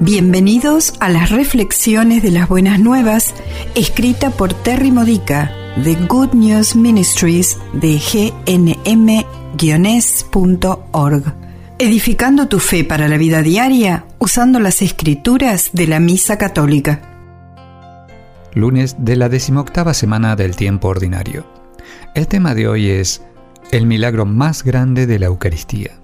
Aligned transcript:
Bienvenidos 0.00 0.94
a 1.00 1.08
las 1.08 1.30
reflexiones 1.30 2.22
de 2.22 2.30
las 2.30 2.48
buenas 2.48 2.78
nuevas, 2.78 3.34
escrita 3.74 4.30
por 4.30 4.54
Terry 4.54 4.92
Modica 4.92 5.50
de 5.74 5.96
Good 5.96 6.34
News 6.34 6.76
Ministries 6.76 7.58
de 7.72 7.98
gnm-org. 8.46 9.24
Edificando 11.80 12.46
tu 12.46 12.60
fe 12.60 12.84
para 12.84 13.08
la 13.08 13.16
vida 13.16 13.42
diaria 13.42 14.04
usando 14.20 14.60
las 14.60 14.82
escrituras 14.82 15.70
de 15.72 15.88
la 15.88 15.98
Misa 15.98 16.38
Católica. 16.38 17.00
Lunes 18.54 18.94
de 19.00 19.16
la 19.16 19.28
decimoctava 19.28 19.94
semana 19.94 20.36
del 20.36 20.54
tiempo 20.54 20.86
ordinario. 20.86 21.44
El 22.14 22.28
tema 22.28 22.54
de 22.54 22.68
hoy 22.68 22.88
es 22.88 23.22
el 23.72 23.84
milagro 23.86 24.26
más 24.26 24.62
grande 24.62 25.08
de 25.08 25.18
la 25.18 25.26
Eucaristía. 25.26 25.97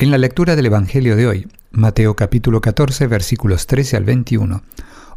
En 0.00 0.12
la 0.12 0.18
lectura 0.18 0.54
del 0.54 0.66
Evangelio 0.66 1.16
de 1.16 1.26
hoy, 1.26 1.48
Mateo 1.72 2.14
capítulo 2.14 2.60
14 2.60 3.08
versículos 3.08 3.66
13 3.66 3.96
al 3.96 4.04
21, 4.04 4.62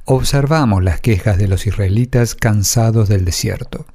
observamos 0.06 0.84
las 0.84 1.00
quejas 1.00 1.38
de 1.38 1.48
los 1.48 1.68
israelitas 1.68 2.34
cansados 2.34 3.08
del 3.08 3.24
desierto. 3.24 3.86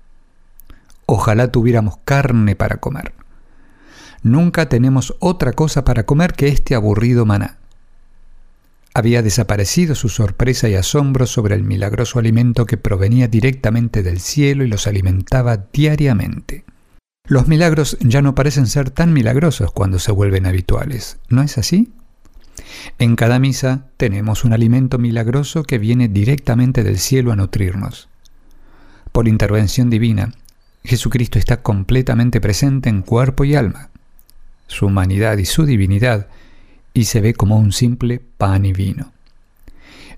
Ojalá 1.04 1.50
tuviéramos 1.50 1.96
carne 2.04 2.54
para 2.54 2.76
comer. 2.76 3.14
Nunca 4.22 4.68
tenemos 4.68 5.16
otra 5.18 5.54
cosa 5.54 5.82
para 5.82 6.06
comer 6.06 6.34
que 6.34 6.46
este 6.46 6.76
aburrido 6.76 7.26
maná. 7.26 7.58
Había 8.94 9.22
desaparecido 9.22 9.96
su 9.96 10.08
sorpresa 10.08 10.68
y 10.68 10.76
asombro 10.76 11.26
sobre 11.26 11.56
el 11.56 11.64
milagroso 11.64 12.20
alimento 12.20 12.64
que 12.64 12.76
provenía 12.76 13.26
directamente 13.26 14.04
del 14.04 14.20
cielo 14.20 14.62
y 14.62 14.68
los 14.68 14.86
alimentaba 14.86 15.56
diariamente. 15.72 16.64
Los 17.28 17.48
milagros 17.48 17.96
ya 18.00 18.22
no 18.22 18.36
parecen 18.36 18.66
ser 18.68 18.90
tan 18.90 19.12
milagrosos 19.12 19.72
cuando 19.72 19.98
se 19.98 20.12
vuelven 20.12 20.46
habituales, 20.46 21.18
¿no 21.28 21.42
es 21.42 21.58
así? 21.58 21.92
En 22.98 23.16
cada 23.16 23.40
misa 23.40 23.86
tenemos 23.96 24.44
un 24.44 24.52
alimento 24.52 24.98
milagroso 24.98 25.64
que 25.64 25.78
viene 25.78 26.08
directamente 26.08 26.84
del 26.84 26.98
cielo 26.98 27.32
a 27.32 27.36
nutrirnos. 27.36 28.08
Por 29.10 29.26
intervención 29.26 29.90
divina, 29.90 30.34
Jesucristo 30.84 31.38
está 31.38 31.62
completamente 31.62 32.40
presente 32.40 32.88
en 32.88 33.02
cuerpo 33.02 33.44
y 33.44 33.56
alma, 33.56 33.90
su 34.68 34.86
humanidad 34.86 35.36
y 35.38 35.46
su 35.46 35.66
divinidad, 35.66 36.28
y 36.94 37.04
se 37.04 37.20
ve 37.20 37.34
como 37.34 37.58
un 37.58 37.72
simple 37.72 38.20
pan 38.38 38.64
y 38.64 38.72
vino. 38.72 39.12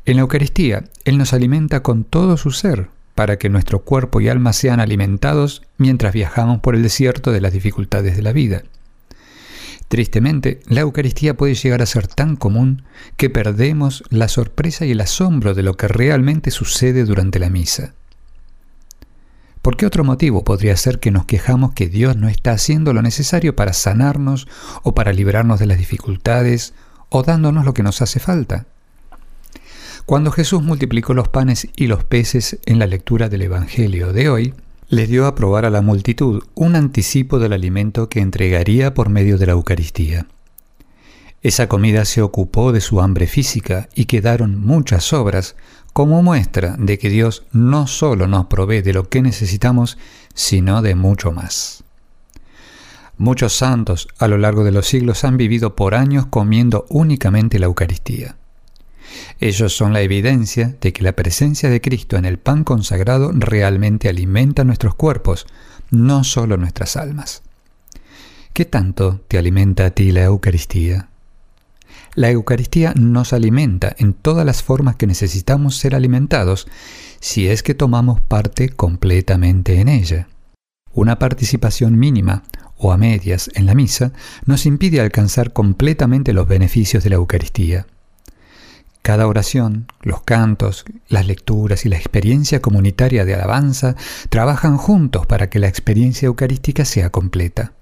En 0.04 0.16
la 0.16 0.22
Eucaristía, 0.22 0.84
Él 1.04 1.16
nos 1.16 1.32
alimenta 1.32 1.82
con 1.82 2.04
todo 2.04 2.36
su 2.36 2.50
ser, 2.50 2.90
para 3.18 3.36
que 3.36 3.48
nuestro 3.48 3.80
cuerpo 3.80 4.20
y 4.20 4.28
alma 4.28 4.52
sean 4.52 4.78
alimentados 4.78 5.62
mientras 5.76 6.12
viajamos 6.12 6.60
por 6.60 6.76
el 6.76 6.84
desierto 6.84 7.32
de 7.32 7.40
las 7.40 7.52
dificultades 7.52 8.14
de 8.14 8.22
la 8.22 8.30
vida. 8.30 8.62
Tristemente, 9.88 10.60
la 10.66 10.82
Eucaristía 10.82 11.36
puede 11.36 11.56
llegar 11.56 11.82
a 11.82 11.86
ser 11.86 12.06
tan 12.06 12.36
común 12.36 12.84
que 13.16 13.28
perdemos 13.28 14.04
la 14.10 14.28
sorpresa 14.28 14.86
y 14.86 14.92
el 14.92 15.00
asombro 15.00 15.54
de 15.54 15.64
lo 15.64 15.76
que 15.76 15.88
realmente 15.88 16.52
sucede 16.52 17.04
durante 17.04 17.40
la 17.40 17.50
misa. 17.50 17.92
¿Por 19.62 19.76
qué 19.76 19.86
otro 19.86 20.04
motivo 20.04 20.44
podría 20.44 20.76
ser 20.76 21.00
que 21.00 21.10
nos 21.10 21.24
quejamos 21.24 21.72
que 21.72 21.88
Dios 21.88 22.14
no 22.16 22.28
está 22.28 22.52
haciendo 22.52 22.92
lo 22.92 23.02
necesario 23.02 23.56
para 23.56 23.72
sanarnos 23.72 24.46
o 24.84 24.94
para 24.94 25.12
librarnos 25.12 25.58
de 25.58 25.66
las 25.66 25.78
dificultades 25.78 26.72
o 27.08 27.24
dándonos 27.24 27.64
lo 27.64 27.74
que 27.74 27.82
nos 27.82 28.00
hace 28.00 28.20
falta? 28.20 28.66
Cuando 30.08 30.30
Jesús 30.30 30.62
multiplicó 30.62 31.12
los 31.12 31.28
panes 31.28 31.68
y 31.76 31.86
los 31.86 32.02
peces 32.02 32.58
en 32.64 32.78
la 32.78 32.86
lectura 32.86 33.28
del 33.28 33.42
Evangelio 33.42 34.14
de 34.14 34.30
hoy, 34.30 34.54
le 34.88 35.06
dio 35.06 35.26
a 35.26 35.34
probar 35.34 35.66
a 35.66 35.70
la 35.70 35.82
multitud 35.82 36.44
un 36.54 36.76
anticipo 36.76 37.38
del 37.38 37.52
alimento 37.52 38.08
que 38.08 38.20
entregaría 38.20 38.94
por 38.94 39.10
medio 39.10 39.36
de 39.36 39.44
la 39.44 39.52
Eucaristía. 39.52 40.26
Esa 41.42 41.68
comida 41.68 42.06
se 42.06 42.22
ocupó 42.22 42.72
de 42.72 42.80
su 42.80 43.02
hambre 43.02 43.26
física 43.26 43.90
y 43.94 44.06
quedaron 44.06 44.58
muchas 44.58 45.12
obras 45.12 45.56
como 45.92 46.22
muestra 46.22 46.76
de 46.78 46.98
que 46.98 47.10
Dios 47.10 47.44
no 47.52 47.86
solo 47.86 48.26
nos 48.26 48.46
provee 48.46 48.80
de 48.80 48.94
lo 48.94 49.10
que 49.10 49.20
necesitamos, 49.20 49.98
sino 50.32 50.80
de 50.80 50.94
mucho 50.94 51.32
más. 51.32 51.84
Muchos 53.18 53.52
santos 53.52 54.08
a 54.18 54.26
lo 54.26 54.38
largo 54.38 54.64
de 54.64 54.72
los 54.72 54.86
siglos 54.86 55.24
han 55.24 55.36
vivido 55.36 55.76
por 55.76 55.94
años 55.94 56.24
comiendo 56.24 56.86
únicamente 56.88 57.58
la 57.58 57.66
Eucaristía. 57.66 58.38
Ellos 59.40 59.76
son 59.76 59.92
la 59.92 60.00
evidencia 60.00 60.76
de 60.80 60.92
que 60.92 61.02
la 61.02 61.12
presencia 61.12 61.70
de 61.70 61.80
Cristo 61.80 62.16
en 62.16 62.24
el 62.24 62.38
pan 62.38 62.64
consagrado 62.64 63.30
realmente 63.32 64.08
alimenta 64.08 64.64
nuestros 64.64 64.94
cuerpos, 64.94 65.46
no 65.90 66.24
solo 66.24 66.56
nuestras 66.56 66.96
almas. 66.96 67.42
¿Qué 68.52 68.64
tanto 68.64 69.20
te 69.28 69.38
alimenta 69.38 69.86
a 69.86 69.90
ti 69.90 70.10
la 70.10 70.24
Eucaristía? 70.24 71.08
La 72.14 72.30
Eucaristía 72.30 72.92
nos 72.96 73.32
alimenta 73.32 73.94
en 73.98 74.12
todas 74.12 74.44
las 74.44 74.62
formas 74.62 74.96
que 74.96 75.06
necesitamos 75.06 75.76
ser 75.76 75.94
alimentados 75.94 76.66
si 77.20 77.48
es 77.48 77.62
que 77.62 77.74
tomamos 77.74 78.20
parte 78.20 78.70
completamente 78.70 79.80
en 79.80 79.88
ella. 79.88 80.28
Una 80.92 81.18
participación 81.18 81.98
mínima 81.98 82.42
o 82.76 82.92
a 82.92 82.96
medias 82.96 83.50
en 83.54 83.66
la 83.66 83.74
misa 83.74 84.12
nos 84.46 84.66
impide 84.66 85.00
alcanzar 85.00 85.52
completamente 85.52 86.32
los 86.32 86.48
beneficios 86.48 87.04
de 87.04 87.10
la 87.10 87.16
Eucaristía. 87.16 87.86
Cada 89.08 89.26
oración, 89.26 89.86
los 90.02 90.20
cantos, 90.20 90.84
las 91.08 91.26
lecturas 91.26 91.86
y 91.86 91.88
la 91.88 91.96
experiencia 91.96 92.60
comunitaria 92.60 93.24
de 93.24 93.34
alabanza 93.34 93.96
trabajan 94.28 94.76
juntos 94.76 95.24
para 95.24 95.48
que 95.48 95.58
la 95.58 95.66
experiencia 95.66 96.26
eucarística 96.26 96.84
sea 96.84 97.08
completa. 97.08 97.72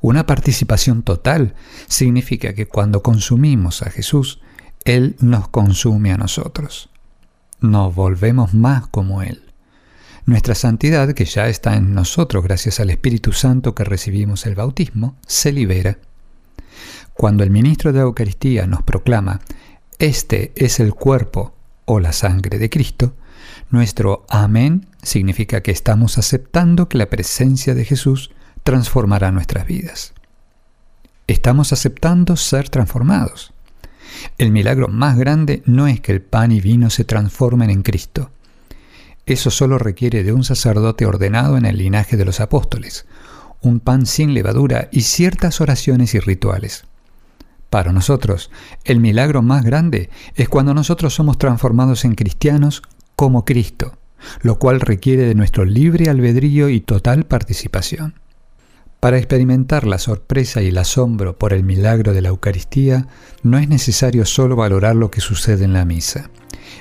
Una 0.00 0.24
participación 0.24 1.02
total 1.02 1.54
significa 1.86 2.54
que 2.54 2.66
cuando 2.66 3.02
consumimos 3.02 3.82
a 3.82 3.90
Jesús, 3.90 4.40
Él 4.86 5.16
nos 5.20 5.48
consume 5.48 6.12
a 6.12 6.16
nosotros. 6.16 6.88
Nos 7.60 7.94
volvemos 7.94 8.54
más 8.54 8.86
como 8.86 9.20
Él. 9.20 9.42
Nuestra 10.24 10.54
santidad, 10.54 11.12
que 11.12 11.26
ya 11.26 11.48
está 11.48 11.76
en 11.76 11.92
nosotros 11.92 12.42
gracias 12.42 12.80
al 12.80 12.88
Espíritu 12.88 13.32
Santo 13.32 13.74
que 13.74 13.84
recibimos 13.84 14.46
el 14.46 14.54
bautismo, 14.54 15.14
se 15.26 15.52
libera. 15.52 15.98
Cuando 17.12 17.44
el 17.44 17.50
ministro 17.50 17.92
de 17.92 17.98
la 17.98 18.04
Eucaristía 18.04 18.66
nos 18.66 18.82
proclama 18.82 19.42
este 20.02 20.52
es 20.56 20.80
el 20.80 20.94
cuerpo 20.94 21.54
o 21.84 22.00
la 22.00 22.12
sangre 22.12 22.58
de 22.58 22.68
Cristo, 22.68 23.14
nuestro 23.70 24.26
amén 24.28 24.88
significa 25.00 25.62
que 25.62 25.70
estamos 25.70 26.18
aceptando 26.18 26.88
que 26.88 26.98
la 26.98 27.08
presencia 27.08 27.72
de 27.76 27.84
Jesús 27.84 28.32
transformará 28.64 29.30
nuestras 29.30 29.64
vidas. 29.64 30.12
Estamos 31.28 31.72
aceptando 31.72 32.34
ser 32.36 32.68
transformados. 32.68 33.54
El 34.38 34.50
milagro 34.50 34.88
más 34.88 35.16
grande 35.16 35.62
no 35.66 35.86
es 35.86 36.00
que 36.00 36.10
el 36.10 36.20
pan 36.20 36.50
y 36.50 36.60
vino 36.60 36.90
se 36.90 37.04
transformen 37.04 37.70
en 37.70 37.84
Cristo. 37.84 38.32
Eso 39.24 39.52
solo 39.52 39.78
requiere 39.78 40.24
de 40.24 40.32
un 40.32 40.42
sacerdote 40.42 41.06
ordenado 41.06 41.56
en 41.56 41.64
el 41.64 41.78
linaje 41.78 42.16
de 42.16 42.24
los 42.24 42.40
apóstoles, 42.40 43.06
un 43.60 43.78
pan 43.78 44.06
sin 44.06 44.34
levadura 44.34 44.88
y 44.90 45.02
ciertas 45.02 45.60
oraciones 45.60 46.12
y 46.16 46.18
rituales. 46.18 46.86
Para 47.72 47.90
nosotros, 47.90 48.50
el 48.84 49.00
milagro 49.00 49.40
más 49.40 49.64
grande 49.64 50.10
es 50.34 50.50
cuando 50.50 50.74
nosotros 50.74 51.14
somos 51.14 51.38
transformados 51.38 52.04
en 52.04 52.14
cristianos 52.14 52.82
como 53.16 53.46
Cristo, 53.46 53.96
lo 54.42 54.58
cual 54.58 54.78
requiere 54.78 55.22
de 55.22 55.34
nuestro 55.34 55.64
libre 55.64 56.10
albedrío 56.10 56.68
y 56.68 56.82
total 56.82 57.24
participación. 57.24 58.20
Para 59.00 59.16
experimentar 59.16 59.86
la 59.86 59.96
sorpresa 59.96 60.60
y 60.60 60.68
el 60.68 60.76
asombro 60.76 61.38
por 61.38 61.54
el 61.54 61.64
milagro 61.64 62.12
de 62.12 62.20
la 62.20 62.28
Eucaristía, 62.28 63.06
no 63.42 63.56
es 63.56 63.70
necesario 63.70 64.26
solo 64.26 64.54
valorar 64.54 64.94
lo 64.94 65.10
que 65.10 65.22
sucede 65.22 65.64
en 65.64 65.72
la 65.72 65.86
misa. 65.86 66.28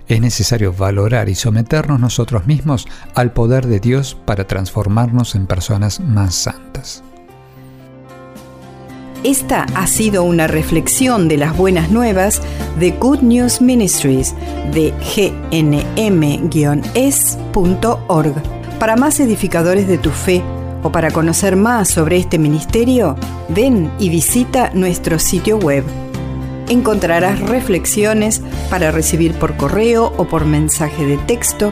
Es 0.09 0.19
necesario 0.19 0.73
valorar 0.73 1.29
y 1.29 1.35
someternos 1.35 2.01
nosotros 2.01 2.47
mismos 2.47 2.85
al 3.15 3.31
poder 3.31 3.67
de 3.67 3.79
Dios 3.79 4.17
para 4.25 4.45
transformarnos 4.45 5.35
en 5.35 5.47
personas 5.47 6.01
más 6.01 6.35
santas. 6.35 7.01
Esta 9.23 9.67
ha 9.75 9.85
sido 9.85 10.23
una 10.23 10.47
reflexión 10.47 11.27
de 11.27 11.37
las 11.37 11.55
buenas 11.55 11.91
nuevas 11.91 12.41
de 12.79 12.89
Good 12.89 13.19
News 13.19 13.61
Ministries 13.61 14.33
de 14.73 14.91
gnm-es.org. 15.51 15.93
Para 18.79 18.95
más 18.95 19.19
edificadores 19.19 19.87
de 19.87 19.99
tu 19.99 20.09
fe 20.09 20.41
o 20.81 20.91
para 20.91 21.11
conocer 21.11 21.55
más 21.55 21.89
sobre 21.89 22.17
este 22.17 22.39
ministerio, 22.39 23.15
ven 23.49 23.91
y 23.99 24.09
visita 24.09 24.71
nuestro 24.73 25.19
sitio 25.19 25.57
web. 25.57 25.83
Encontrarás 26.67 27.41
reflexiones 27.41 28.41
para 28.71 28.89
recibir 28.89 29.35
por 29.35 29.55
correo 29.55 30.13
o 30.17 30.25
por 30.25 30.45
mensaje 30.45 31.05
de 31.05 31.17
texto, 31.17 31.69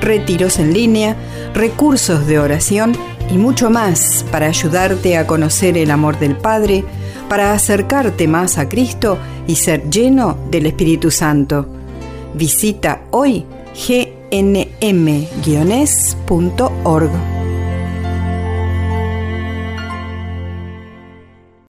retiros 0.00 0.58
en 0.58 0.74
línea, 0.74 1.14
recursos 1.54 2.26
de 2.26 2.40
oración 2.40 2.96
y 3.30 3.38
mucho 3.38 3.70
más 3.70 4.24
para 4.30 4.46
ayudarte 4.46 5.16
a 5.16 5.26
conocer 5.26 5.76
el 5.76 5.90
amor 5.90 6.18
del 6.18 6.36
Padre, 6.36 6.84
para 7.28 7.52
acercarte 7.52 8.26
más 8.28 8.58
a 8.58 8.68
Cristo 8.68 9.18
y 9.46 9.56
ser 9.56 9.90
lleno 9.90 10.38
del 10.50 10.66
Espíritu 10.66 11.10
Santo. 11.10 11.66
Visita 12.34 13.02
hoy 13.10 13.44
gnm-es.org. 13.74 14.48